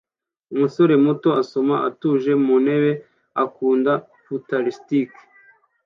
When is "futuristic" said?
4.23-5.09